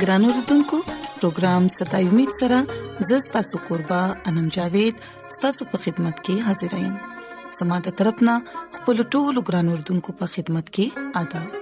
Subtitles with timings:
[0.04, 2.62] ګران اردوونکو پروگرام صداي امید سره
[3.12, 4.02] زستا سو قربا
[4.34, 5.02] انم جاوید
[5.40, 6.96] ستاسو په خدمت کې حاضرایم
[7.60, 8.40] سماده ترپنه
[8.78, 11.62] خپل ټولو ګران اردوونکو په خدمت کې آداب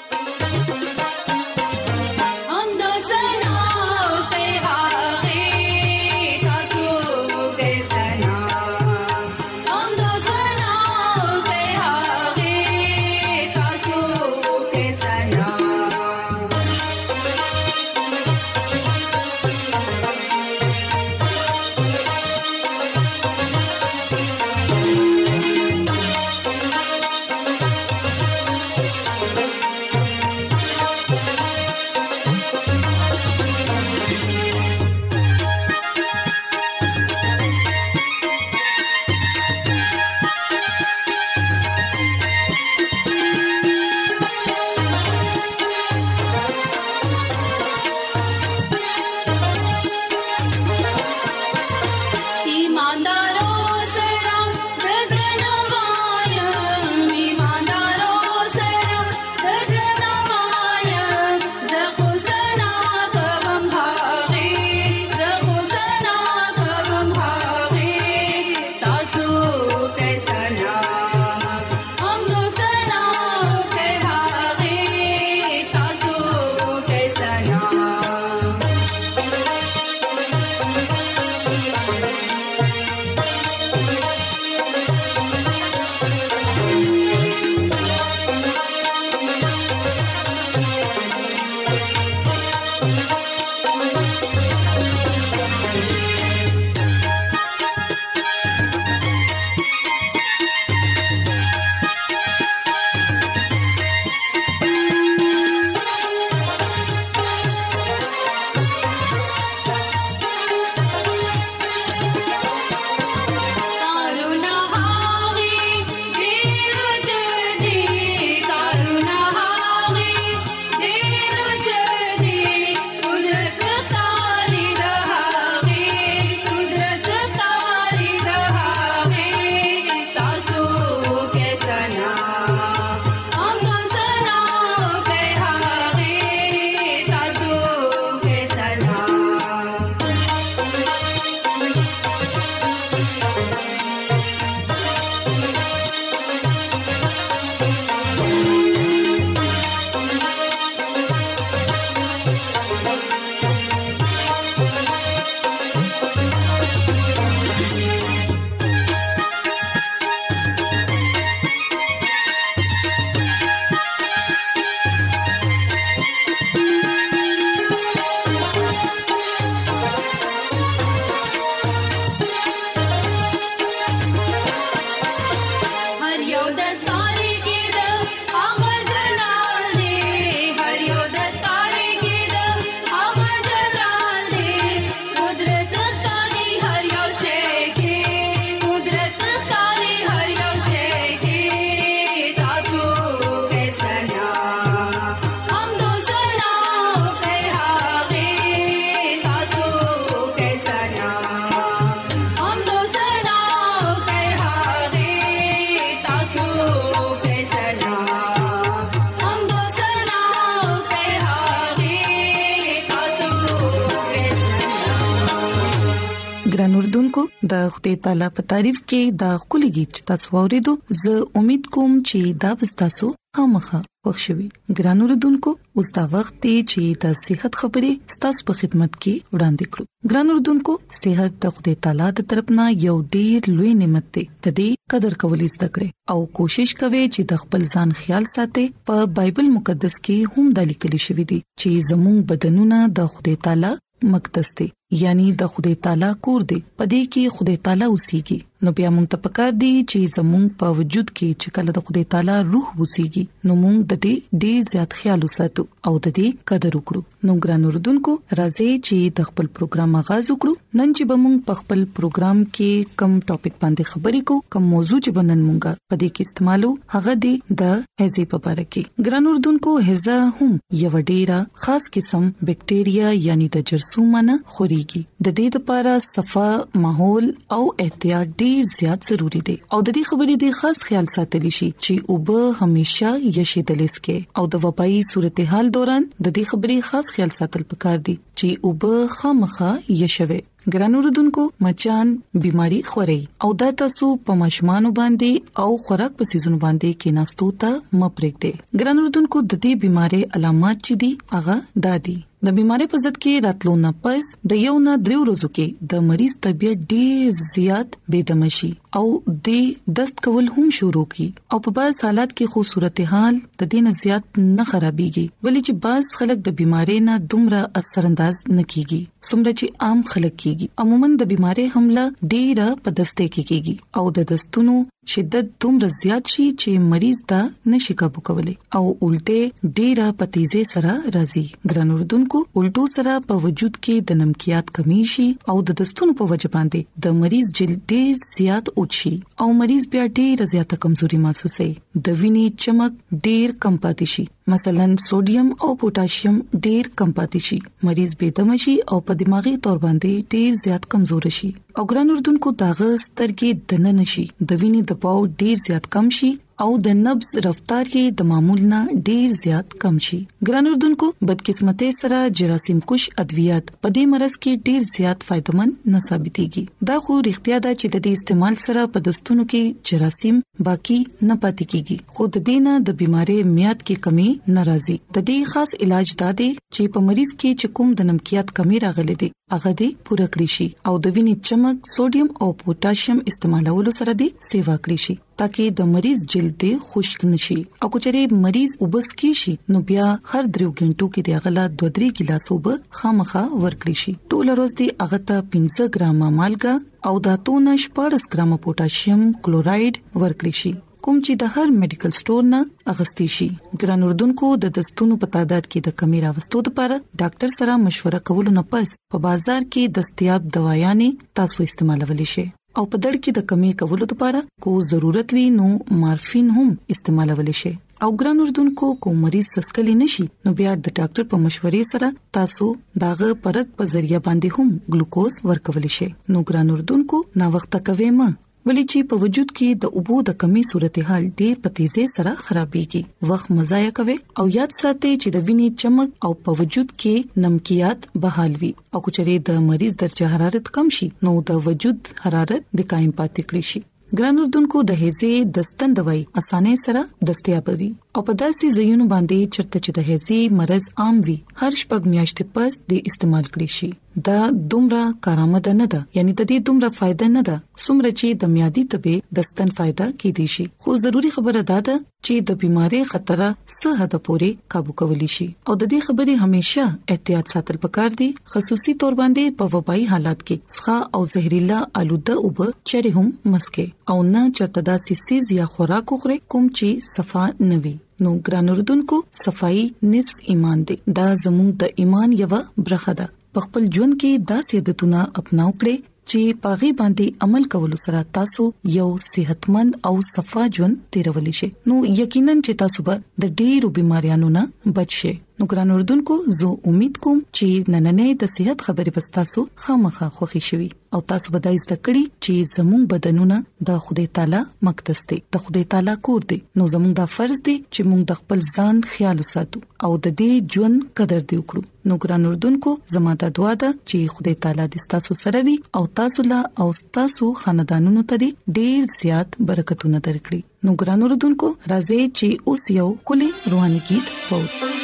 [217.51, 222.39] د خدای تعالی په تعریف کې دا خولي गीत تاسو اوریدو زه امید کوم چې
[222.45, 222.51] دا
[222.81, 225.51] تاسو خامخه خوشحالي ګرانو ردوونکو
[225.81, 230.37] اوس دا وخت دی چې د صحت خبرې تاسو په خدمت کې وړاندې کړو ګرانو
[230.39, 235.55] ردوونکو صحت د خدای تعالی د طرفنا یو ډیر لوی نعمت دی تدې قدر کولې
[235.55, 240.35] زده کړئ او کوشش کوئ چې د خپل ځان خیال ساتئ په بایبل مقدس کې
[240.35, 243.75] هم د لیکل شوی دی چې زموږ بدنونه د خدای تعالی
[244.15, 244.71] مقدس دي
[245.03, 249.17] یعنی د خدای تعالی کور دی پدې کې خدای تعالی اوسېږي نو بیا مونږ ته
[249.25, 253.53] پکار دی چې زمونږ په وجود کې چې کله د خدای تعالی روح وسیږي نو
[253.61, 258.13] مونږ د دې ډیر زیات خیال وساتو او د دې قدر وکړو نو ګران اردوونکو
[258.39, 263.15] راځي چې د خپل پروګرام آغاز وکړو نن چې مونږ په خپل پروګرام کې کم
[263.31, 267.33] ټاپک باندې خبرې کوو کم موضوع چې بنن مونږه په دې کې استعمالو هغه دی
[267.63, 267.73] د
[268.03, 273.67] هزه په اړه کې ګران اردوونکو هزه هم یو ډیره خاص قسم بکټیریا یعنی د
[273.73, 279.53] جرثومه نه خوريږي د دې لپاره صفه ماحول او احتیاط دی ډیر زیات ضروری دي
[279.75, 284.43] او د دې خبرې د خاص خیال ساتل شي چې اوبه همیشا یشیدلس کې او
[284.55, 289.69] د وبایي صورتحال دوران د دې خبرې خاص خیال ساتل پکار دي چې اوبه خامخا
[290.01, 290.39] یشوي
[290.77, 292.11] ګران اوردونکو مچان
[292.47, 297.47] بيماري خوري او دا تاسو په مشمانو باندې او خوراک په سيزونو باندې کې ناستو
[297.63, 298.51] ته مپریک دي
[298.81, 301.57] ګران اوردونکو د دې بيماري علامات چي دي هغه
[301.87, 305.65] دادي د بيمارۍ په ځد کې راتلو نه پس د یو نه دریو ورځو کې
[305.93, 309.03] د مریض طبيعت ډېر زیات بيدمشي او
[309.47, 309.67] د
[309.99, 314.41] دست کول هم شروع کی او په بعض حالات کې خو صورتحال د دین زیات
[314.45, 319.87] نه خرابيږي ولې چې بعض خلک د بيمارۍ نه دومره اثرانداز نه کیږي څومره چې
[319.87, 324.75] عام خلک کیږي عموما د بيمارۍ حمله ډېره په دسته کې کیږي او د دستونو
[325.11, 327.39] شدت دومره زیات شي چې مریض دا
[327.75, 333.77] نشي کابو کولای او الټه ډېره پتیزه سره راځي ګرنوردون خلکو الټو سره په وجود
[333.85, 335.23] کې د نمکيات کمی شي
[335.53, 339.11] او د دستونو په وجه باندې د مریض جلد ډیر زیات اوچي
[339.45, 344.85] او مریض بیا ډیر زیاته کمزوري محسوسوي د وینې چمک ډیر کم پاتې شي مثلا
[345.07, 346.37] سوډیم او پوتاشیم
[346.67, 350.87] ډیر کم پاتې شي مریض بې دم شي او په دماغي تور باندې ډیر زیات
[350.95, 356.09] کمزور شي او ګران اردوونکو داغه سترګې دنه نشي د وینې دپاو ډیر زیات کم
[356.19, 356.31] شي
[356.63, 360.17] او د نبض رفتار یې د معمول نه ډیر زیات کم شي
[360.49, 366.01] ګران اردوونکو بدقسمتۍ سره جراثیم کوش ادویات په دې مرز کې ډیر زیات فائدمن نه
[366.09, 370.37] ثابتيږي دا خو اړتیا ده چې د دې استعمال سره په دستونو کې جراثیم
[370.69, 374.29] باقی نه پاتې کیږي خو د دې نه د بيمارۍ میاد کې کمی
[374.59, 379.17] ناراضي د دې خاص علاج دادې چې په مریض کې چکم د نمکيات کمی راغلي
[379.23, 384.11] دي هغه دې پوره کړی شي او د وینې چمک سوډیم او پوتاشیم استعمالولو سره
[384.21, 389.09] دې سیوا کړی شي ترڅو د مریض جلد دې خشک نشي او کچره مریض وبس
[389.23, 392.69] کی شي نو بیا هر درو غنټو کې د غلا 2-3 ګلاس وب
[393.01, 398.55] خامخه ورکړی شي ټول ورځ دې هغه ته 15 ګرام مالګه او داتونه 14 ګرام
[398.69, 400.73] پوتاشیم کلورائیډ ورکړی شي
[401.05, 402.57] کوم چې د هر میډیکل سٹور نه
[402.91, 403.45] اغستې شي
[403.83, 408.51] ګران اردوونکو د دستونو په تعداد کې د کمی راوستو لپاره ډاکټر سره مشوره کول
[408.57, 412.43] نه پس په بازار کې دستیاب دوايانې تاسو استعمالولی شئ
[412.79, 415.71] او په دړ کې د کمی کولو لپاره کو ضرورت وي نو
[416.03, 416.67] مارفین هم
[416.97, 417.73] استعمالولی شئ
[418.05, 422.69] او ګران اردوونکو کو مریض سسکلی نشي نو بیا د ډاکټر په مشورې سره تاسو
[423.07, 428.11] داغه پرک په ذریعہ باندې هم ګلوکوز ورکول شي نو ګران اردوونکو نا وخت کوي
[428.21, 428.31] ما
[428.69, 432.99] ولې چې په وجود کې د اوبو د کمی صورتحال ډېر په تیزه سره خرابېږي
[433.29, 438.05] وخت مزایا کوي او یاد ساتئ چې د ویني چمک او په وجود کې نمکيات
[438.25, 442.91] بحال وي او کچره د مریض درجه حرارت کم شي نو د وجود حرارت د
[442.93, 443.83] قائم پاتې کړی شي
[444.19, 449.79] ګرانوردونکو د هيزه دستن دواي اسانه سره دستیاب وي او په داسې ځایونو باندې چرته
[449.85, 453.89] چې د هزي مرز عام وي هر شپږ میاشتې پس د استعمال کړی شي
[454.27, 454.37] دا
[454.71, 458.83] دومره کارآمد نه ده یعنی د دې دومره فائدہ نه ده څومره چې د میادي
[458.93, 463.43] تبې دستن فائدہ کې دي شي خو ضروری خبره ده چې د بيمارۍ خطر
[463.77, 468.29] سه حد پورې काबू کولی شي او د دې خبرې همیشه احتیاط ساتل پکار دي
[468.57, 472.61] خصوصي تور باندې په وبای حالات کې څخه او زهريلا آلوده اوب
[472.93, 477.97] چره هم مسکه او نه چرته د سیسیز یا خوراک خوري کوم چې صفه نوي
[478.25, 479.79] نو ګران اردوونکو صفائی
[480.13, 482.51] نصف ایمان دی دا زموږ د ایمان یو
[482.87, 485.95] برخه ده په خپل ژوند کې دا سیدتونه اپناو کړئ
[486.31, 488.65] چې پاغي باندې عمل کول سره تاسو
[488.97, 494.51] یو صحتمند او صفا ژوند تیرول شي نو یقینا چې تاسو به د ډېرو بيماريانو
[494.59, 494.65] نه
[494.99, 500.27] بچ شئ نو ګران اردوونکو زه امید کوم چې نننې د صحت خبرې پستاسو خامخا
[500.37, 500.85] خوښی شوي
[501.17, 503.57] او تاسو به دایز تکړی چې زموږ بدنونه
[503.89, 507.75] د خدای تعالی مقدس دي د خدای تعالی کور دي نو زموږ دا فرض دي
[507.93, 512.17] چې موږ د خپل ځان خیال وساتو او د دې ژوند قدر دی وکړو نو
[512.25, 516.59] ګران اردوونکو زموږ دعا ده چې خدای تعالی دې تاسو سره وي او تاسو له
[516.85, 516.87] او
[517.19, 523.51] تاسو خاندانونو ته ډیر زیات برکتونه درکړي نو ګران اردوونکو راځي چې اوس یو کلی
[523.75, 525.00] روحاني गीत وو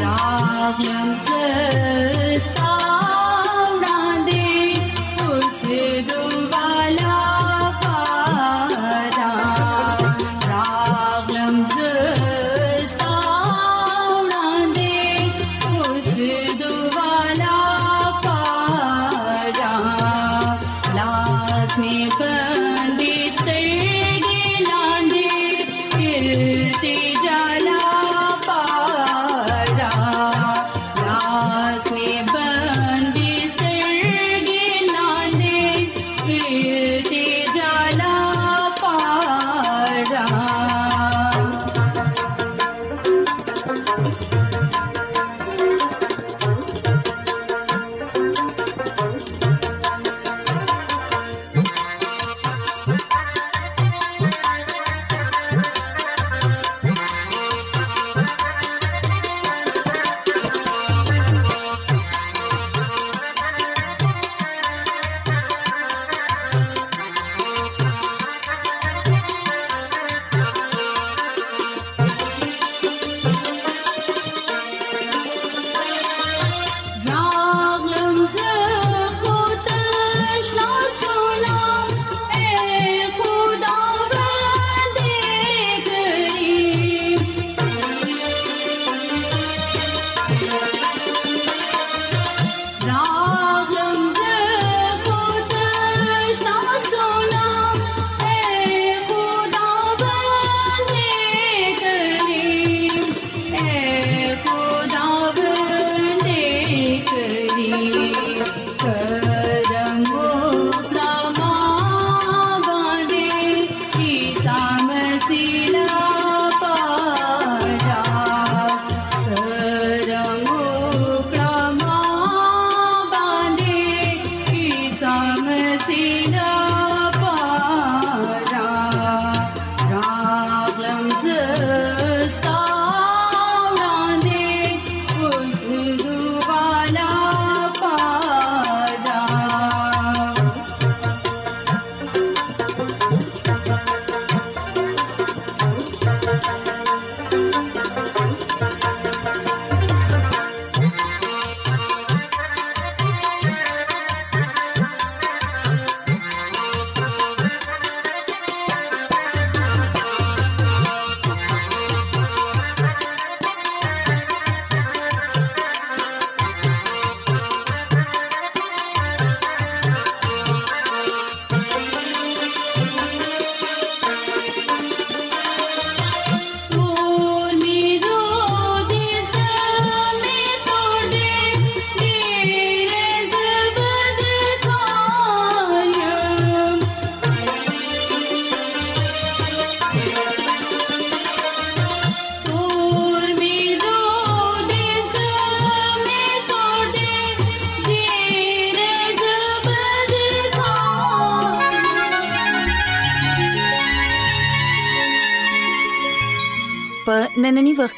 [0.00, 1.14] राव्यं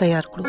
[0.00, 0.44] تیار کړو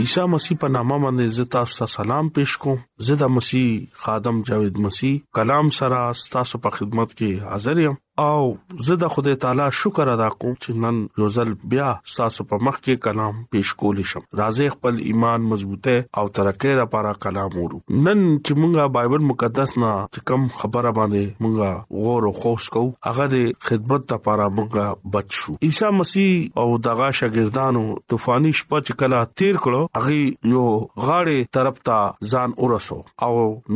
[0.00, 2.78] عیسی مسیح په نامه باندې عزت تاسو ته سلام پېښ کوم
[3.08, 3.66] زه د مسیح
[4.04, 5.98] خادم جاوید مسیح کلام سره
[6.36, 7.96] تاسو په خدمت کې حاضر یم
[8.28, 8.44] او
[8.86, 13.04] زه د خدای تعالی شکر ادا کوم چې نن روزل بیا ساسو په مخ کې
[13.04, 18.60] کلام پیښ کول شم راځي خپل ایمان مضبوطه او ترقه لپاره کلام ورو نن چې
[18.62, 23.46] مونږه بایبل مقدس نه چې کم خبره باندې مونږه غور او خوښ کو هغه د
[23.70, 30.02] خدمت لپاره مونږه بچو عیسی مسیح او دغه شاګردانو طوفاني شپه چې کلا تیر کړو
[30.02, 30.66] هغه یو
[31.06, 33.32] غاړه طرف ته ځان ورسو او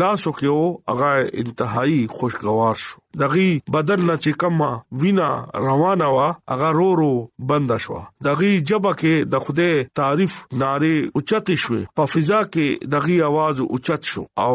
[0.00, 4.70] لاسو کې او هغه انتهایی خوشگوار شو دغي بدن نه چې کما
[5.02, 5.28] وینا
[5.66, 7.10] روانه وا هغه رورو
[7.52, 13.16] بند شو دغي جبه کې د خوده تعریف ناره اوچت شو په فضا کې دغي
[13.30, 14.54] आवाज اوچت شو او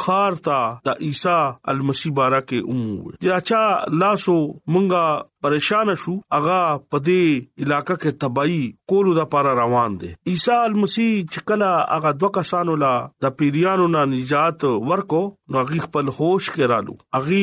[0.01, 1.37] خارتا د عیسی
[1.75, 3.62] المسی بارا کې عمو چې اچھا
[4.05, 4.37] لاسو
[4.73, 5.03] مونږه
[5.45, 6.61] پریشان شو اغا
[6.95, 8.59] پدې علاقہ کې تباہي
[8.93, 12.91] کولو د پاره روان دي عیسی المسیح چې کله اغا دوه کسانو لا
[13.27, 15.23] د پیریانو نه نجات ورکو
[15.57, 17.43] نو غی خپل هوش کې رالو اغي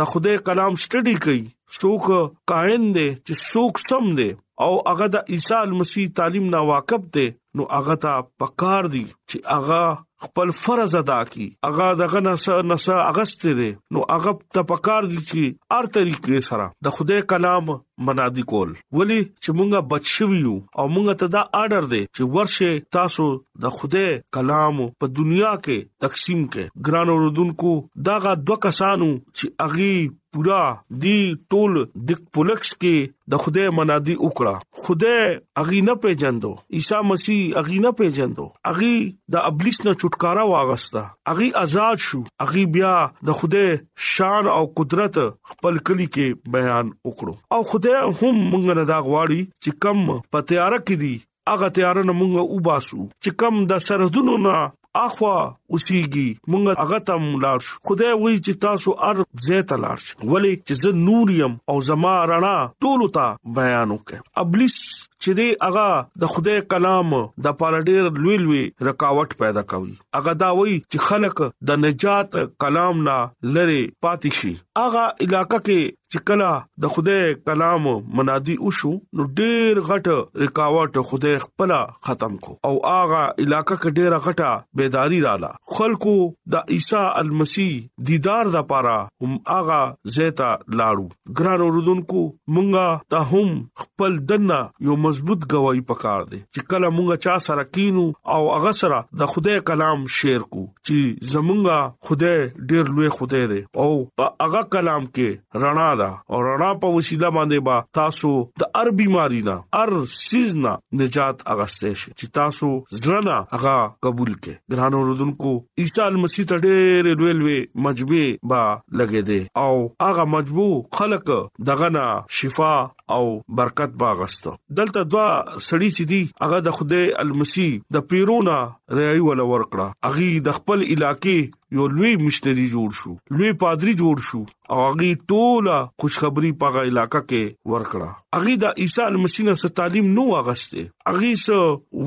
[0.00, 1.42] د خدای کلام سټډي کوي
[1.78, 2.04] څوک
[2.52, 4.30] کائن دی چې څوک سم دی
[4.66, 7.26] او هغه د عیسی مسیح تعلیم نه واقف دی
[7.58, 8.12] نو هغه ته
[8.44, 9.82] پکار دی چې هغه
[10.24, 15.76] خپل فرض ادا کی اغه دغه نسا نسا اغست دي نو اغه تپکار دي چې
[15.76, 17.70] ار طریقې سره د خدای کلام
[18.08, 23.28] منادي کول ولی چې مونږه بچویو او مونږه ته دا آرډر دی چې ورشه تاسو
[23.66, 27.74] د خدای کلام په دنیا کې تقسیم کې ګران اوردونکو
[28.10, 29.92] داغه دوه کسانو چې اغي
[30.34, 30.60] پورا
[31.02, 31.18] دی
[31.52, 31.72] ټول
[32.08, 32.96] د پولکس کې
[33.32, 34.54] د خدای منادي وکړه
[34.86, 35.22] خدای
[35.62, 38.92] اغي نه پیجندو عیسی مسیح اغي نه پیجندو اغي
[39.36, 41.02] د ابلیس نه چھٹکارا واغستا
[41.34, 42.94] اغي آزاد شو اغي بیا
[43.30, 43.68] د خدای
[44.12, 45.20] شان او قدرت
[45.52, 50.78] خپل کلی کې بیان وکړو او خدای هم مونږ نه دا غواړي چې کم پتیار
[50.78, 54.56] کړي اغه تیارونه مونږه وباسو چې کم د سرحدونو نه
[54.96, 55.36] اخوا
[55.72, 60.14] اوسېږي مونږ هغه ته ملار شو خدای وایي چې تاسو ار زه ته لار شو
[60.32, 63.24] ولی چې زه نور يم او زما رڼا ټول ته
[63.60, 64.76] بیان وکړ ابلیس
[65.22, 65.88] چې دی هغه
[66.24, 67.08] د خدای کلام
[67.46, 71.36] د پارډیر لوی لوی رکاوټ پیدا کوي هغه دا وایي چې خلک
[71.70, 72.30] د نجات
[72.66, 73.16] کلام نه
[73.58, 77.84] لری پاتې شي هغه علاقہ کې چې کله د خدای کلام
[78.20, 80.08] منادي وشو نو ډېر غټ
[80.42, 81.74] رکاوټ خدای خپل
[82.08, 86.14] ختم کو او اغه علاقہ کې ډېر غټه بیداری رااله خلکو
[86.54, 87.66] د عیسی المسی
[88.10, 88.96] دیدار د پاره
[89.26, 89.78] هم اغه
[90.16, 90.48] زیتا
[90.80, 92.24] لاړو ګران اوردونکو
[92.58, 97.66] مونږه ته هم خپل دنه یو مضبوط گواہی پکار دي چې کله مونږه چا سره
[97.80, 103.46] کینو او اغه سره د خدای کلام شیر کو چې زمونږه خدای ډېر لوی خدای
[103.56, 103.88] دی او
[104.20, 108.30] په اغه کلام کې رڼا ده او رڼا په وسیله باندې با تاسو
[108.62, 112.68] د هر بيماري نه هر سيزنا نجات اغسته شي چې تاسو
[113.04, 113.74] ځلنا هغه
[114.08, 115.52] قبول کړئ ګرانو رودونکو
[115.84, 118.62] عيسى مسیح ته ډېر لوی لوی مجبه با
[118.98, 119.74] لګې دي او
[120.10, 120.68] هغه مجبو
[121.00, 121.32] خلق
[121.72, 122.06] دغه نه
[122.40, 122.78] شفاء
[123.12, 125.28] او برکت باغستو دلته دوا
[125.68, 127.66] سړی چې دی هغه د خوده المسی
[127.98, 128.58] د پیرونا
[128.98, 134.28] رایي ول ورکړه اغي د خپل علاقې یو لوی مشتری جوړ شو لوی پادری جوړ
[134.28, 139.54] شو او اغي ټوله خوشخبری په هغه علاقې کې ورکړه اغي د عیسی المسی نه
[139.64, 141.60] ستالیم نو اغسته اغي سو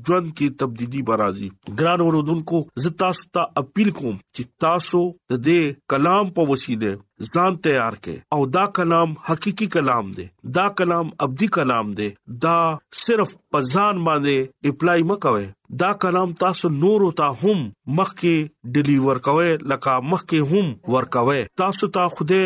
[0.10, 1.48] ژوند کې تبدیلی برازي
[1.80, 5.02] ګران اوردونکو زه تاسو ته اپیل کوم چې تاسو
[5.34, 10.28] د دې کلام په وسیله ځان تیار کړئ او دا کلام حقيقي کلام دی
[10.60, 12.10] دا کلام ابدي کلام دی
[12.48, 12.56] دا
[13.06, 15.46] صرف پزان باندې اپلای مکوئ
[15.80, 17.64] دا کلام تاسو نور او ته هم
[18.00, 22.42] مخکې ډیلیور کوي لکه مخکې هم ورکوي تاسو ته خوده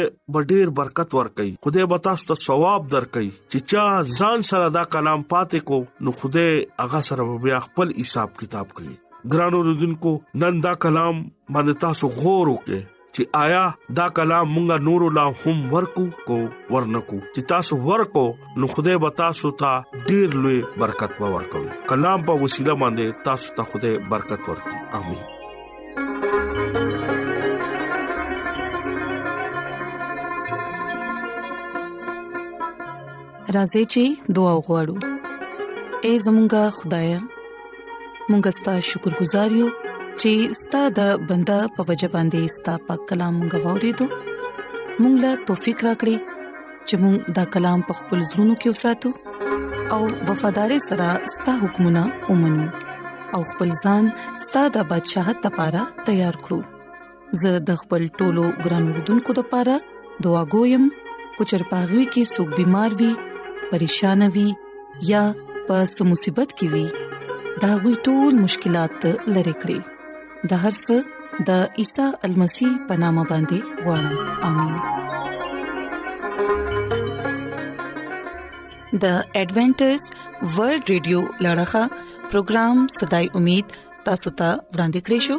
[0.51, 5.25] ډېر برکت ورکړي خوده به تاسو ته ثواب درکړي چې چا ځان سره دا کلام
[5.36, 6.45] پاتې کو نو خوده
[6.86, 8.95] هغه سره بیا خپل حساب کتاب کوي
[9.34, 12.88] ګرانو رودونکو نن دا کلام باندې تاسو غور وکړئ
[13.19, 13.62] چې آیا
[13.97, 16.36] دا کلام مونږه نور لا هم ورکو کو
[16.75, 18.21] ورنکو چې تاسو ورکو
[18.63, 23.65] نو خدای به تاسو ته ډیر لوی برکت ورکوي کلام په وسیله باندې تاسو ته
[23.73, 25.19] خدای برکت ورکړي امين
[33.60, 35.12] راځي چې دعا وغوړو
[36.05, 36.32] اے زمونږ
[36.79, 37.10] خدای
[38.32, 39.67] مونږ ستاسو شکر گزار یو
[40.21, 44.08] چې ستاسو د بندا په وجه باندې ستاسو په کلام غوړې دو
[45.01, 46.15] مونږ لا توفیق راکړي
[46.88, 49.10] چې مونږ دا کلام په خپل زړونو کې وساتو
[49.97, 51.05] او وفادار سره
[51.36, 52.65] ستاسو حکمونه ومنو
[53.38, 54.03] او خپل ځان
[54.45, 56.60] ستاسو د بدشاه ته لپاره تیار کړو
[57.43, 59.75] زه د خپل ټولو ګران ودونکو لپاره
[60.27, 60.89] دعا کوم
[61.38, 63.12] کو چرپاغوي کې سګ بيمار وي
[63.71, 64.47] پریشان وي
[65.13, 65.23] یا
[65.71, 69.79] په سمصيبت کې وي دا غوي ټول مشکلات لری کړی
[70.47, 70.95] د هر څه
[71.47, 71.49] د
[71.82, 74.08] عیسی المسی پنامه باندې وړم
[74.49, 74.75] امين
[79.06, 79.08] د
[79.39, 79.99] ایڈونچر
[80.56, 81.84] ورلد رادیو لړغا
[82.36, 83.65] پروگرام صداي امید
[84.08, 85.36] تاسو ته ورانده کړیو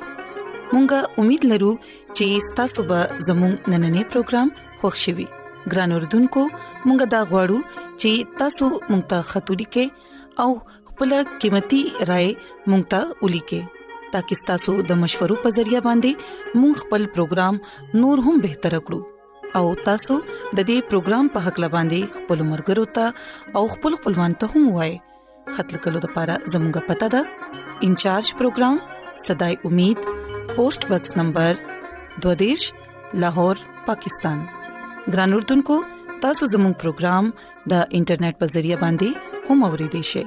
[0.73, 1.73] مونږه امید لرو
[2.17, 2.27] چې
[2.61, 4.49] تاسو به زموږ نننې پروګرام
[4.85, 5.27] خوښیوي
[5.73, 6.43] ګران اوردونکو
[6.87, 7.59] مونږه دا غواړو
[8.01, 8.13] چې
[8.45, 9.87] تاسو مونږ ته خاطري کې
[10.47, 10.51] او
[10.93, 11.11] خپل
[11.43, 11.83] قیمتي
[12.15, 12.31] رائے
[12.71, 13.61] مونږ ته ولي کې
[14.13, 17.59] ترڅو تاسو د مشورو په ذریعہ باندې مون خپل پروګرام
[18.05, 23.13] نور هم بهتر کړو او تاسو د دې پروګرام په حق لباندي خپل مرګرو ته
[23.61, 24.97] او خپل خپلوان ته هم وایي
[25.59, 28.83] خپل کلو د لپاره زموږه پته ده انچارج پروګرام
[29.29, 31.63] صداي امید پوسټ باکس نمبر
[32.29, 32.69] 22
[33.25, 34.43] لاهور پاکستان
[35.15, 35.79] ګران اردوونکو
[36.27, 37.33] تاسو زموږ پروګرام
[37.75, 40.25] د انټرنیټ په ذریعہ باندې هم اوريدي شئ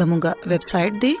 [0.00, 1.20] زموږه ویب سټ د